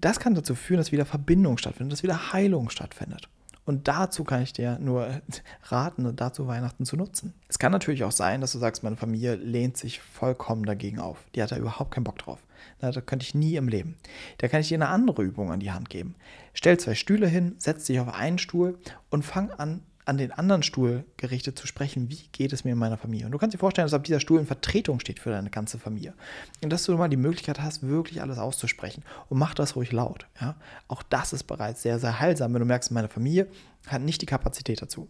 Das 0.00 0.20
kann 0.20 0.34
dazu 0.34 0.54
führen, 0.54 0.78
dass 0.78 0.92
wieder 0.92 1.06
Verbindung 1.06 1.58
stattfindet, 1.58 1.92
dass 1.92 2.02
wieder 2.02 2.32
Heilung 2.32 2.70
stattfindet. 2.70 3.28
Und 3.68 3.86
dazu 3.86 4.24
kann 4.24 4.42
ich 4.42 4.54
dir 4.54 4.78
nur 4.78 5.20
raten, 5.64 6.16
dazu 6.16 6.46
Weihnachten 6.46 6.86
zu 6.86 6.96
nutzen. 6.96 7.34
Es 7.48 7.58
kann 7.58 7.70
natürlich 7.70 8.02
auch 8.02 8.12
sein, 8.12 8.40
dass 8.40 8.52
du 8.52 8.58
sagst, 8.58 8.82
meine 8.82 8.96
Familie 8.96 9.34
lehnt 9.34 9.76
sich 9.76 10.00
vollkommen 10.00 10.64
dagegen 10.64 10.98
auf. 10.98 11.26
Die 11.34 11.42
hat 11.42 11.52
da 11.52 11.58
überhaupt 11.58 11.90
keinen 11.90 12.04
Bock 12.04 12.16
drauf. 12.16 12.38
Na, 12.80 12.90
das 12.90 13.04
könnte 13.04 13.24
ich 13.24 13.34
nie 13.34 13.56
im 13.56 13.68
Leben. 13.68 13.96
Da 14.38 14.48
kann 14.48 14.62
ich 14.62 14.68
dir 14.68 14.76
eine 14.76 14.88
andere 14.88 15.22
Übung 15.22 15.52
an 15.52 15.60
die 15.60 15.70
Hand 15.70 15.90
geben. 15.90 16.14
Stell 16.54 16.78
zwei 16.78 16.94
Stühle 16.94 17.26
hin, 17.26 17.56
setz 17.58 17.84
dich 17.84 18.00
auf 18.00 18.08
einen 18.08 18.38
Stuhl 18.38 18.78
und 19.10 19.22
fang 19.22 19.50
an, 19.50 19.82
an 20.08 20.16
den 20.16 20.32
anderen 20.32 20.62
Stuhl 20.62 21.04
gerichtet 21.18 21.58
zu 21.58 21.66
sprechen, 21.66 22.08
wie 22.08 22.28
geht 22.32 22.54
es 22.54 22.64
mir 22.64 22.72
in 22.72 22.78
meiner 22.78 22.96
Familie. 22.96 23.26
Und 23.26 23.32
du 23.32 23.38
kannst 23.38 23.54
dir 23.54 23.58
vorstellen, 23.58 23.84
dass 23.84 23.92
auf 23.92 24.02
dieser 24.02 24.20
Stuhl 24.20 24.40
in 24.40 24.46
Vertretung 24.46 25.00
steht 25.00 25.20
für 25.20 25.30
deine 25.30 25.50
ganze 25.50 25.78
Familie. 25.78 26.14
Und 26.62 26.70
dass 26.70 26.84
du 26.84 26.96
mal 26.96 27.08
die 27.08 27.18
Möglichkeit 27.18 27.60
hast, 27.60 27.86
wirklich 27.86 28.22
alles 28.22 28.38
auszusprechen. 28.38 29.04
Und 29.28 29.38
mach 29.38 29.54
das 29.54 29.76
ruhig 29.76 29.92
laut. 29.92 30.26
Ja? 30.40 30.56
Auch 30.88 31.02
das 31.02 31.34
ist 31.34 31.44
bereits 31.44 31.82
sehr, 31.82 31.98
sehr 31.98 32.18
heilsam, 32.20 32.54
wenn 32.54 32.60
du 32.60 32.66
merkst, 32.66 32.90
meine 32.90 33.08
Familie 33.08 33.48
hat 33.86 34.00
nicht 34.00 34.22
die 34.22 34.26
Kapazität 34.26 34.80
dazu. 34.80 35.08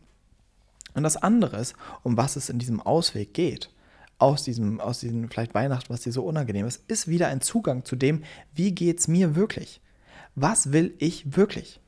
Und 0.95 1.05
das 1.05 1.17
andere 1.17 1.59
ist, 1.59 1.77
um 2.03 2.17
was 2.17 2.35
es 2.35 2.49
in 2.49 2.59
diesem 2.59 2.81
Ausweg 2.81 3.35
geht, 3.35 3.71
aus 4.19 4.43
diesem, 4.43 4.81
aus 4.81 4.99
diesem 4.99 5.31
vielleicht 5.31 5.55
Weihnachten, 5.55 5.93
was 5.93 6.01
dir 6.01 6.13
so 6.13 6.25
unangenehm 6.25 6.67
ist, 6.67 6.83
ist 6.89 7.07
wieder 7.07 7.29
ein 7.29 7.41
Zugang 7.41 7.85
zu 7.85 7.95
dem, 7.95 8.25
wie 8.53 8.73
geht 8.73 8.99
es 8.99 9.07
mir 9.07 9.37
wirklich? 9.37 9.81
Was 10.35 10.73
will 10.73 10.95
ich 10.99 11.37
wirklich? 11.37 11.81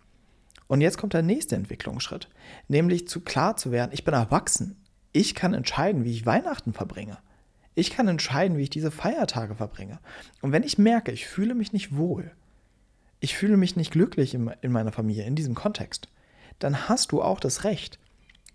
Und 0.70 0.82
jetzt 0.82 0.98
kommt 0.98 1.14
der 1.14 1.22
nächste 1.22 1.56
Entwicklungsschritt, 1.56 2.28
nämlich 2.68 3.08
zu 3.08 3.22
klar 3.22 3.56
zu 3.56 3.72
werden, 3.72 3.90
ich 3.92 4.04
bin 4.04 4.14
erwachsen. 4.14 4.76
Ich 5.10 5.34
kann 5.34 5.52
entscheiden, 5.52 6.04
wie 6.04 6.12
ich 6.12 6.26
Weihnachten 6.26 6.72
verbringe. 6.74 7.18
Ich 7.74 7.90
kann 7.90 8.06
entscheiden, 8.06 8.56
wie 8.56 8.62
ich 8.62 8.70
diese 8.70 8.92
Feiertage 8.92 9.56
verbringe. 9.56 9.98
Und 10.42 10.52
wenn 10.52 10.62
ich 10.62 10.78
merke, 10.78 11.10
ich 11.10 11.26
fühle 11.26 11.56
mich 11.56 11.72
nicht 11.72 11.96
wohl, 11.96 12.30
ich 13.18 13.36
fühle 13.36 13.56
mich 13.56 13.74
nicht 13.74 13.90
glücklich 13.90 14.32
in, 14.32 14.48
in 14.60 14.70
meiner 14.70 14.92
Familie, 14.92 15.24
in 15.24 15.34
diesem 15.34 15.56
Kontext, 15.56 16.06
dann 16.60 16.88
hast 16.88 17.10
du 17.10 17.20
auch 17.20 17.40
das 17.40 17.64
Recht, 17.64 17.98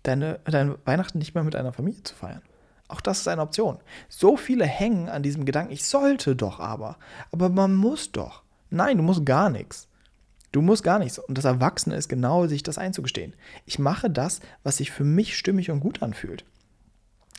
deine, 0.02 0.40
deine 0.46 0.78
Weihnachten 0.86 1.18
nicht 1.18 1.34
mehr 1.34 1.44
mit 1.44 1.54
einer 1.54 1.74
Familie 1.74 2.02
zu 2.02 2.14
feiern. 2.14 2.40
Auch 2.88 3.02
das 3.02 3.20
ist 3.20 3.28
eine 3.28 3.42
Option. 3.42 3.76
So 4.08 4.38
viele 4.38 4.64
hängen 4.64 5.10
an 5.10 5.22
diesem 5.22 5.44
Gedanken, 5.44 5.74
ich 5.74 5.84
sollte 5.84 6.34
doch 6.34 6.60
aber. 6.60 6.96
Aber 7.30 7.50
man 7.50 7.74
muss 7.74 8.10
doch. 8.10 8.42
Nein, 8.70 8.96
du 8.96 9.02
musst 9.02 9.26
gar 9.26 9.50
nichts. 9.50 9.86
Du 10.56 10.62
musst 10.62 10.82
gar 10.82 10.98
nichts. 10.98 11.18
Und 11.18 11.36
das 11.36 11.44
Erwachsene 11.44 11.96
ist 11.96 12.08
genau, 12.08 12.46
sich 12.46 12.62
das 12.62 12.78
einzugestehen. 12.78 13.34
Ich 13.66 13.78
mache 13.78 14.08
das, 14.08 14.40
was 14.62 14.78
sich 14.78 14.90
für 14.90 15.04
mich 15.04 15.36
stimmig 15.36 15.70
und 15.70 15.80
gut 15.80 16.02
anfühlt. 16.02 16.46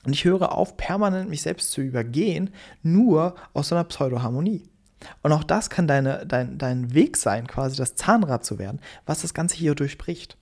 Und 0.05 0.13
ich 0.13 0.23
höre 0.23 0.51
auf, 0.51 0.77
permanent 0.77 1.27
mich 1.27 1.41
selbst 1.41 1.71
zu 1.71 1.81
übergehen, 1.81 2.51
nur 2.83 3.33
aus 3.53 3.69
so 3.69 3.75
einer 3.75 3.85
Pseudoharmonie. 3.85 4.69
Und 5.23 5.31
auch 5.31 5.43
das 5.43 5.71
kann 5.71 5.87
deine, 5.87 6.27
dein, 6.27 6.59
dein 6.59 6.93
Weg 6.93 7.17
sein, 7.17 7.47
quasi 7.47 7.75
das 7.75 7.95
Zahnrad 7.95 8.45
zu 8.45 8.59
werden, 8.59 8.81
was 9.07 9.23
das 9.23 9.33
Ganze 9.33 9.55
hier 9.55 9.73
durchbricht. 9.73 10.37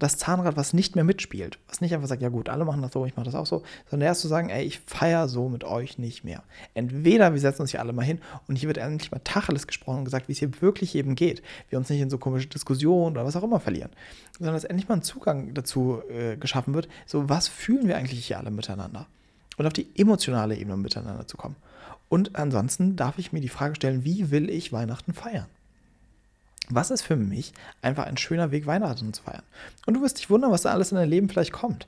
Das 0.00 0.16
Zahnrad, 0.16 0.56
was 0.56 0.72
nicht 0.72 0.96
mehr 0.96 1.04
mitspielt, 1.04 1.58
was 1.68 1.80
nicht 1.80 1.94
einfach 1.94 2.08
sagt, 2.08 2.22
ja 2.22 2.30
gut, 2.30 2.48
alle 2.48 2.64
machen 2.64 2.82
das 2.82 2.92
so, 2.92 3.06
ich 3.06 3.14
mache 3.16 3.26
das 3.26 3.34
auch 3.36 3.46
so, 3.46 3.62
sondern 3.88 4.08
erst 4.08 4.22
zu 4.22 4.28
sagen, 4.28 4.48
ey, 4.48 4.64
ich 4.64 4.80
feiere 4.80 5.28
so 5.28 5.48
mit 5.48 5.62
euch 5.62 5.98
nicht 5.98 6.24
mehr. 6.24 6.42
Entweder 6.74 7.32
wir 7.32 7.40
setzen 7.40 7.62
uns 7.62 7.70
hier 7.70 7.80
alle 7.80 7.92
mal 7.92 8.04
hin 8.04 8.18
und 8.48 8.56
hier 8.56 8.66
wird 8.66 8.78
endlich 8.78 9.12
mal 9.12 9.20
Tacheles 9.22 9.66
gesprochen 9.66 9.98
und 9.98 10.04
gesagt, 10.06 10.26
wie 10.26 10.32
es 10.32 10.38
hier 10.38 10.60
wirklich 10.60 10.94
eben 10.94 11.14
geht. 11.14 11.42
Wir 11.68 11.78
uns 11.78 11.88
nicht 11.90 12.00
in 12.00 12.10
so 12.10 12.18
komische 12.18 12.48
Diskussionen 12.48 13.16
oder 13.16 13.26
was 13.26 13.36
auch 13.36 13.44
immer 13.44 13.60
verlieren, 13.60 13.90
sondern 14.38 14.54
dass 14.54 14.64
endlich 14.64 14.88
mal 14.88 14.96
ein 14.96 15.02
Zugang 15.02 15.54
dazu 15.54 16.02
äh, 16.10 16.36
geschaffen 16.36 16.74
wird, 16.74 16.88
so 17.06 17.28
was 17.28 17.46
fühlen 17.46 17.86
wir 17.86 17.96
eigentlich 17.96 18.26
hier 18.26 18.38
alle 18.38 18.50
miteinander 18.50 19.06
und 19.58 19.66
auf 19.66 19.74
die 19.74 19.86
emotionale 19.96 20.56
Ebene 20.56 20.78
miteinander 20.78 21.26
zu 21.26 21.36
kommen. 21.36 21.56
Und 22.08 22.36
ansonsten 22.36 22.96
darf 22.96 23.18
ich 23.18 23.32
mir 23.32 23.40
die 23.40 23.48
Frage 23.48 23.76
stellen, 23.76 24.04
wie 24.04 24.30
will 24.30 24.50
ich 24.50 24.72
Weihnachten 24.72 25.12
feiern? 25.12 25.46
Was 26.70 26.90
ist 26.90 27.02
für 27.02 27.16
mich 27.16 27.52
einfach 27.82 28.06
ein 28.06 28.16
schöner 28.16 28.50
Weg, 28.50 28.66
Weihnachten 28.66 29.12
zu 29.12 29.22
feiern? 29.22 29.42
Und 29.86 29.94
du 29.94 30.02
wirst 30.02 30.18
dich 30.18 30.30
wundern, 30.30 30.52
was 30.52 30.62
da 30.62 30.70
alles 30.70 30.92
in 30.92 30.96
dein 30.96 31.08
Leben 31.08 31.28
vielleicht 31.28 31.52
kommt. 31.52 31.86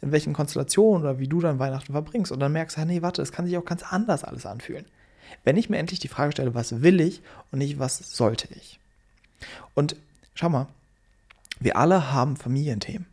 In 0.00 0.12
welchen 0.12 0.34
Konstellationen 0.34 1.02
oder 1.02 1.18
wie 1.18 1.28
du 1.28 1.40
dann 1.40 1.58
Weihnachten 1.58 1.92
verbringst. 1.92 2.32
Und 2.32 2.40
dann 2.40 2.52
merkst 2.52 2.76
du, 2.76 2.84
nee, 2.84 3.00
warte, 3.00 3.22
es 3.22 3.32
kann 3.32 3.46
sich 3.46 3.56
auch 3.56 3.64
ganz 3.64 3.82
anders 3.82 4.24
alles 4.24 4.44
anfühlen. 4.44 4.84
Wenn 5.44 5.56
ich 5.56 5.70
mir 5.70 5.78
endlich 5.78 6.00
die 6.00 6.08
Frage 6.08 6.32
stelle, 6.32 6.54
was 6.54 6.82
will 6.82 7.00
ich 7.00 7.22
und 7.50 7.60
nicht, 7.60 7.78
was 7.78 7.98
sollte 7.98 8.48
ich? 8.54 8.78
Und 9.74 9.96
schau 10.34 10.48
mal, 10.48 10.66
wir 11.60 11.76
alle 11.76 12.12
haben 12.12 12.36
Familienthemen. 12.36 13.06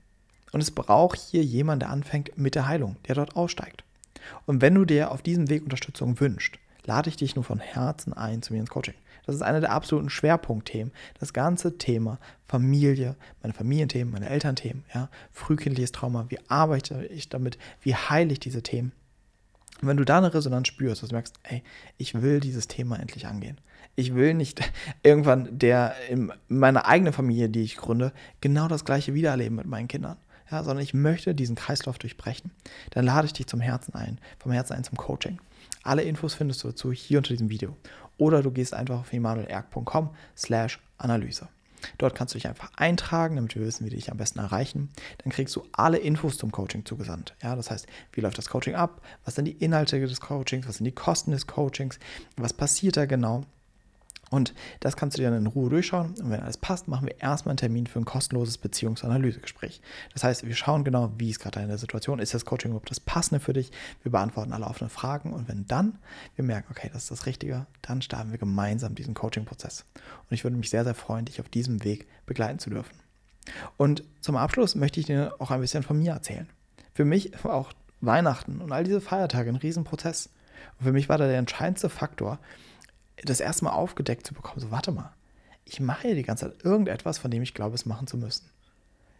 Und 0.52 0.62
es 0.62 0.72
braucht 0.72 1.20
hier 1.20 1.44
jemand, 1.44 1.82
der 1.82 1.90
anfängt 1.90 2.38
mit 2.38 2.56
der 2.56 2.68
Heilung, 2.68 2.98
der 3.08 3.16
dort 3.16 3.36
aussteigt. 3.36 3.84
Und 4.46 4.62
wenn 4.62 4.76
du 4.76 4.86
dir 4.86 5.12
auf 5.12 5.22
diesem 5.22 5.50
Weg 5.50 5.64
Unterstützung 5.64 6.20
wünschst, 6.20 6.58
lade 6.86 7.10
ich 7.10 7.16
dich 7.16 7.36
nur 7.36 7.46
von 7.46 7.60
Herzen 7.60 8.14
ein 8.14 8.42
zu 8.42 8.54
mir 8.54 8.60
ins 8.60 8.70
Coaching. 8.70 8.96
Das 9.26 9.36
ist 9.36 9.42
einer 9.42 9.62
der 9.62 9.72
absoluten 9.72 10.10
Schwerpunktthemen. 10.10 10.94
Das 11.20 11.34
ganze 11.34 11.78
Thema 11.78 12.20
Familie, 12.48 13.16
meine 13.42 13.54
Familienthemen, 13.54 14.14
meine 14.14 14.30
Elternthemen, 14.30 14.84
ja, 14.94 15.10
frühkindliches 15.32 15.92
Trauma, 15.92 16.26
wie 16.30 16.40
arbeite 16.48 17.06
ich 17.06 17.30
damit, 17.30 17.58
wie 17.82 17.96
heile 17.96 18.34
ich 18.34 18.40
diese 18.40 18.64
Themen. 18.64 18.92
Und 19.82 19.88
wenn 19.88 19.98
du 19.98 20.06
da 20.06 20.18
eine 20.18 20.34
Resonanz 20.34 20.68
spürst, 20.68 21.02
dass 21.02 21.10
du 21.10 21.16
merkst, 21.16 21.36
ey, 21.44 21.64
ich 21.98 22.22
will 22.22 22.40
dieses 22.40 22.68
Thema 22.68 23.00
endlich 23.00 23.26
angehen. 23.26 23.58
Ich 23.96 24.14
will 24.16 24.34
nicht 24.34 24.62
irgendwann 25.04 25.58
der 25.58 25.96
in 26.10 26.32
meiner 26.48 26.86
eigenen 26.88 27.14
Familie, 27.14 27.50
die 27.50 27.64
ich 27.64 27.78
gründe, 27.78 28.14
genau 28.42 28.68
das 28.68 28.86
gleiche 28.86 29.14
wiedererleben 29.14 29.56
mit 29.56 29.66
meinen 29.66 29.88
Kindern 29.88 30.18
ja, 30.52 30.64
sondern 30.64 30.84
ich 30.84 30.94
möchte 30.94 31.34
diesen 31.34 31.56
Kreislauf 31.56 31.98
durchbrechen, 31.98 32.52
dann 32.92 33.06
lade 33.06 33.26
ich 33.26 33.34
dich 33.34 33.48
zum 33.48 33.62
Herzen 33.62 33.96
ein, 33.96 34.20
vom 34.38 34.52
Herzen 34.52 34.74
ein 34.74 34.84
zum 34.84 34.98
Coaching. 34.98 35.40
Alle 35.84 36.04
Infos 36.04 36.34
findest 36.34 36.64
du 36.64 36.68
dazu 36.68 36.92
hier 36.92 37.20
unter 37.20 37.34
diesem 37.34 37.50
Video. 37.50 37.76
Oder 38.22 38.44
du 38.44 38.52
gehst 38.52 38.76
einfach 38.76 39.00
auf 39.00 39.12
emanuelerg.com 39.12 40.12
slash 40.38 40.80
Analyse. 41.00 41.50
Dort 41.98 42.14
kannst 42.14 42.36
du 42.36 42.38
dich 42.38 42.48
einfach 42.48 42.72
eintragen, 42.76 43.36
damit 43.36 43.56
wir 43.56 43.64
wissen, 43.64 43.84
wie 43.84 43.90
wir 43.90 43.98
dich 43.98 44.12
am 44.12 44.18
besten 44.18 44.38
erreichen. 44.38 44.90
Dann 45.24 45.32
kriegst 45.32 45.56
du 45.56 45.64
alle 45.72 45.98
Infos 45.98 46.38
zum 46.38 46.52
Coaching 46.52 46.86
zugesandt. 46.86 47.36
Ja, 47.42 47.56
das 47.56 47.72
heißt, 47.72 47.88
wie 48.14 48.22
läuft 48.22 48.38
das 48.38 48.48
Coaching 48.48 48.76
ab? 48.76 49.02
Was 49.26 49.34
sind 49.34 49.46
die 49.46 49.54
Inhalte 49.54 50.00
des 50.00 50.22
Coachings? 50.22 50.68
Was 50.68 50.78
sind 50.78 50.86
die 50.86 50.92
Kosten 50.92 51.32
des 51.32 51.48
Coachings? 51.48 51.98
Was 52.38 52.54
passiert 52.54 52.96
da 52.96 53.08
genau? 53.08 53.44
Und 54.32 54.54
das 54.80 54.96
kannst 54.96 55.18
du 55.18 55.22
dir 55.22 55.30
dann 55.30 55.40
in 55.40 55.48
Ruhe 55.48 55.70
durchschauen. 55.70 56.16
Und 56.18 56.32
wenn 56.32 56.40
alles 56.40 56.58
passt, 56.58 56.88
machen 56.88 57.06
wir 57.06 57.20
erstmal 57.20 57.52
einen 57.52 57.58
Termin 57.58 57.86
für 57.86 58.00
ein 58.00 58.06
kostenloses 58.06 58.58
Beziehungsanalysegespräch. 58.58 59.82
Das 60.14 60.24
heißt, 60.24 60.48
wir 60.48 60.56
schauen 60.56 60.86
genau, 60.86 61.12
wie 61.18 61.30
ist 61.30 61.42
gerade 61.42 61.60
deine 61.60 61.78
Situation, 61.78 62.18
ist 62.20 62.34
das 62.34 62.46
Coaching 62.46 62.72
überhaupt 62.72 62.90
das 62.90 63.02
Passende 63.02 63.42
für 63.42 63.52
dich? 63.52 63.72
Wir 64.04 64.12
beantworten 64.12 64.54
alle 64.54 64.66
offenen 64.66 64.90
Fragen. 64.90 65.34
Und 65.34 65.50
wenn 65.50 65.68
dann 65.68 66.00
wir 66.36 66.46
merken, 66.46 66.70
okay, 66.72 66.90
das 66.94 67.04
ist 67.04 67.12
das 67.12 67.26
Richtige, 67.26 67.68
dann 67.82 68.02
starten 68.02 68.32
wir 68.32 68.38
gemeinsam 68.38 68.96
diesen 68.96 69.14
Coaching-Prozess. 69.14 69.84
Und 69.96 70.34
ich 70.34 70.46
würde 70.46 70.56
mich 70.56 70.70
sehr, 70.70 70.86
sehr 70.86 70.96
freuen, 70.96 71.26
dich 71.26 71.42
auf 71.42 71.50
diesem 71.50 71.84
Weg 71.84 72.08
begleiten 72.26 72.60
zu 72.60 72.70
dürfen. 72.70 72.96
Und 73.76 74.06
zum 74.22 74.38
Abschluss 74.38 74.76
möchte 74.76 75.02
ich 75.02 75.08
dir 75.08 75.36
auch 75.40 75.52
ein 75.52 75.60
bisschen 75.60 75.84
von 75.84 76.00
mir 76.00 76.14
erzählen. 76.14 76.48
Für 76.94 77.04
mich 77.04 77.32
war 77.44 77.56
auch 77.56 77.74
Weihnachten 78.00 78.62
und 78.62 78.72
all 78.72 78.86
diese 78.86 79.02
Feiertage 79.02 79.50
ein 79.50 79.58
Riesenprozess. 79.58 80.30
Und 80.80 80.86
für 80.86 80.94
mich 80.94 81.10
war 81.10 81.18
da 81.18 81.28
der 81.28 81.38
entscheidendste 81.38 81.90
Faktor, 81.90 82.40
das 83.24 83.40
erste 83.40 83.66
Mal 83.66 83.72
aufgedeckt 83.72 84.26
zu 84.26 84.34
bekommen, 84.34 84.60
so 84.60 84.72
warte 84.72 84.92
mal, 84.92 85.14
ich 85.66 85.80
mache 85.80 86.08
hier 86.08 86.16
die 86.16 86.24
ganze 86.24 86.50
Zeit 86.50 86.66
irgendetwas, 86.66 87.18
von 87.18 87.32
dem 87.32 87.44
ich 87.44 87.54
glaube, 87.54 87.76
es 87.76 87.86
machen 87.86 88.08
zu 88.08 88.18
müssen. 88.18 88.50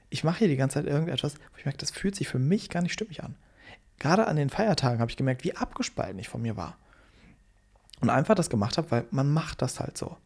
Ich 0.10 0.24
mache 0.24 0.40
hier 0.40 0.48
die 0.48 0.58
ganze 0.58 0.76
Zeit 0.76 0.86
irgendetwas, 0.86 1.36
wo 1.36 1.58
ich 1.58 1.66
merke, 1.66 1.78
das 1.78 1.92
fühlt 1.92 2.16
sich 2.16 2.28
für 2.28 2.40
mich 2.40 2.70
gar 2.70 2.82
nicht 2.82 2.94
stimmig 2.94 3.24
an. 3.24 3.36
Gerade 4.00 4.28
an 4.28 4.36
den 4.36 4.50
Feiertagen 4.50 5.00
habe 5.00 5.12
ich 5.12 5.18
gemerkt, 5.18 5.44
wie 5.44 5.56
abgespalten 5.56 6.20
ich 6.20 6.28
von 6.28 6.42
mir 6.42 6.58
war. 6.58 6.76
Und 8.02 8.10
einfach 8.10 8.36
das 8.36 8.50
gemacht 8.50 8.78
habe, 8.78 8.90
weil 8.92 9.06
man 9.12 9.32
macht 9.32 9.62
das 9.62 9.80
halt 9.80 9.98
so. 9.98 10.18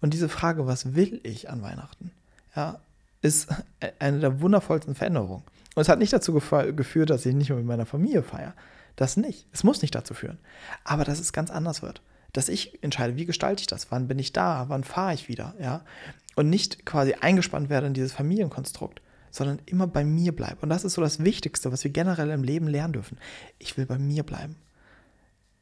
Und 0.00 0.14
diese 0.14 0.28
Frage, 0.28 0.66
was 0.66 0.94
will 0.94 1.20
ich 1.22 1.48
an 1.50 1.62
Weihnachten, 1.62 2.12
ja, 2.54 2.78
ist 3.22 3.48
eine 3.98 4.20
der 4.20 4.40
wundervollsten 4.40 4.94
Veränderungen. 4.94 5.42
Und 5.74 5.82
es 5.82 5.88
hat 5.88 5.98
nicht 5.98 6.12
dazu 6.12 6.32
geführt, 6.32 7.10
dass 7.10 7.24
ich 7.24 7.34
nicht 7.34 7.48
mehr 7.48 7.58
mit 7.58 7.66
meiner 7.66 7.86
Familie 7.86 8.22
feiere. 8.22 8.54
Das 8.96 9.16
nicht. 9.16 9.46
Es 9.52 9.64
muss 9.64 9.80
nicht 9.80 9.94
dazu 9.94 10.12
führen. 10.12 10.38
Aber 10.84 11.04
dass 11.04 11.20
es 11.20 11.32
ganz 11.32 11.50
anders 11.50 11.82
wird 11.82 12.02
dass 12.38 12.48
ich 12.48 12.84
entscheide, 12.84 13.16
wie 13.16 13.24
gestalte 13.26 13.62
ich 13.62 13.66
das, 13.66 13.90
wann 13.90 14.06
bin 14.06 14.20
ich 14.20 14.32
da, 14.32 14.66
wann 14.68 14.84
fahre 14.84 15.12
ich 15.12 15.28
wieder, 15.28 15.56
ja. 15.60 15.84
Und 16.36 16.48
nicht 16.48 16.86
quasi 16.86 17.14
eingespannt 17.14 17.68
werde 17.68 17.88
in 17.88 17.94
dieses 17.94 18.12
Familienkonstrukt, 18.12 19.02
sondern 19.32 19.58
immer 19.66 19.88
bei 19.88 20.04
mir 20.04 20.30
bleibe. 20.30 20.58
Und 20.60 20.68
das 20.68 20.84
ist 20.84 20.94
so 20.94 21.02
das 21.02 21.24
Wichtigste, 21.24 21.72
was 21.72 21.82
wir 21.82 21.90
generell 21.90 22.30
im 22.30 22.44
Leben 22.44 22.68
lernen 22.68 22.92
dürfen. 22.92 23.18
Ich 23.58 23.76
will 23.76 23.86
bei 23.86 23.98
mir 23.98 24.22
bleiben. 24.22 24.54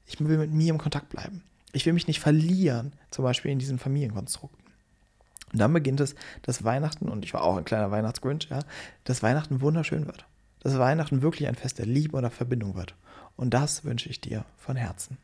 Ich 0.04 0.20
will 0.20 0.36
mit 0.36 0.52
mir 0.52 0.68
im 0.68 0.76
Kontakt 0.76 1.08
bleiben. 1.08 1.42
Ich 1.72 1.86
will 1.86 1.94
mich 1.94 2.08
nicht 2.08 2.20
verlieren, 2.20 2.92
zum 3.10 3.24
Beispiel 3.24 3.52
in 3.52 3.58
diesen 3.58 3.78
Familienkonstrukten. 3.78 4.62
Und 5.54 5.58
dann 5.58 5.72
beginnt 5.72 6.00
es, 6.00 6.14
dass 6.42 6.62
Weihnachten, 6.62 7.08
und 7.08 7.24
ich 7.24 7.32
war 7.32 7.42
auch 7.42 7.56
ein 7.56 7.64
kleiner 7.64 7.90
Weihnachtsgrinch, 7.90 8.48
ja, 8.50 8.60
dass 9.04 9.22
Weihnachten 9.22 9.62
wunderschön 9.62 10.04
wird. 10.04 10.26
Dass 10.60 10.78
Weihnachten 10.78 11.22
wirklich 11.22 11.48
ein 11.48 11.54
Fest 11.54 11.78
der 11.78 11.86
Liebe 11.86 12.18
oder 12.18 12.30
Verbindung 12.30 12.74
wird. 12.74 12.94
Und 13.34 13.54
das 13.54 13.84
wünsche 13.84 14.10
ich 14.10 14.20
dir 14.20 14.44
von 14.58 14.76
Herzen. 14.76 15.16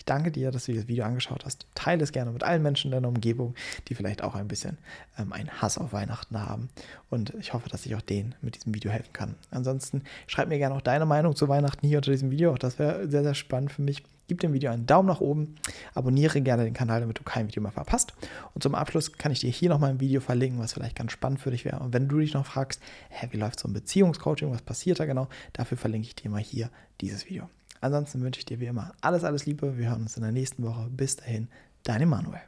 Ich 0.00 0.06
danke 0.06 0.30
dir, 0.30 0.50
dass 0.50 0.64
du 0.64 0.72
dieses 0.72 0.88
Video 0.88 1.04
angeschaut 1.04 1.44
hast. 1.44 1.66
Teile 1.74 2.02
es 2.02 2.10
gerne 2.10 2.30
mit 2.30 2.42
allen 2.42 2.62
Menschen 2.62 2.86
in 2.88 2.92
deiner 2.92 3.08
Umgebung, 3.08 3.54
die 3.86 3.94
vielleicht 3.94 4.24
auch 4.24 4.34
ein 4.34 4.48
bisschen 4.48 4.78
ähm, 5.18 5.30
einen 5.34 5.50
Hass 5.60 5.76
auf 5.76 5.92
Weihnachten 5.92 6.40
haben. 6.40 6.70
Und 7.10 7.34
ich 7.38 7.52
hoffe, 7.52 7.68
dass 7.68 7.84
ich 7.84 7.94
auch 7.94 8.00
denen 8.00 8.34
mit 8.40 8.56
diesem 8.56 8.74
Video 8.74 8.90
helfen 8.90 9.12
kann. 9.12 9.34
Ansonsten 9.50 10.02
schreib 10.26 10.48
mir 10.48 10.56
gerne 10.56 10.74
auch 10.74 10.80
deine 10.80 11.04
Meinung 11.04 11.36
zu 11.36 11.48
Weihnachten 11.48 11.86
hier 11.86 11.98
unter 11.98 12.12
diesem 12.12 12.30
Video. 12.30 12.50
Auch 12.50 12.58
das 12.58 12.78
wäre 12.78 13.10
sehr, 13.10 13.22
sehr 13.22 13.34
spannend 13.34 13.72
für 13.72 13.82
mich. 13.82 14.02
Gib 14.26 14.40
dem 14.40 14.54
Video 14.54 14.70
einen 14.70 14.86
Daumen 14.86 15.08
nach 15.08 15.20
oben, 15.20 15.56
abonniere 15.92 16.40
gerne 16.40 16.64
den 16.64 16.72
Kanal, 16.72 17.00
damit 17.00 17.18
du 17.18 17.22
kein 17.22 17.48
Video 17.48 17.62
mehr 17.62 17.72
verpasst. 17.72 18.14
Und 18.54 18.62
zum 18.62 18.74
Abschluss 18.74 19.12
kann 19.12 19.32
ich 19.32 19.40
dir 19.40 19.50
hier 19.50 19.68
nochmal 19.68 19.90
ein 19.90 20.00
Video 20.00 20.22
verlinken, 20.22 20.60
was 20.60 20.72
vielleicht 20.72 20.96
ganz 20.96 21.12
spannend 21.12 21.40
für 21.40 21.50
dich 21.50 21.66
wäre. 21.66 21.80
Und 21.80 21.92
wenn 21.92 22.08
du 22.08 22.20
dich 22.20 22.32
noch 22.32 22.46
fragst, 22.46 22.80
hä, 23.10 23.28
wie 23.32 23.36
läuft 23.36 23.60
so 23.60 23.68
ein 23.68 23.74
Beziehungscoaching, 23.74 24.50
was 24.50 24.62
passiert 24.62 24.98
da 24.98 25.04
genau, 25.04 25.28
dafür 25.52 25.76
verlinke 25.76 26.08
ich 26.08 26.14
dir 26.14 26.30
mal 26.30 26.40
hier 26.40 26.70
dieses 27.02 27.28
Video. 27.28 27.50
Ansonsten 27.80 28.22
wünsche 28.22 28.40
ich 28.40 28.44
dir 28.46 28.60
wie 28.60 28.66
immer 28.66 28.92
alles, 29.00 29.24
alles 29.24 29.46
Liebe. 29.46 29.78
Wir 29.78 29.90
hören 29.90 30.02
uns 30.02 30.16
in 30.16 30.22
der 30.22 30.32
nächsten 30.32 30.62
Woche. 30.62 30.88
Bis 30.90 31.16
dahin, 31.16 31.48
dein 31.84 32.02
Emanuel. 32.02 32.40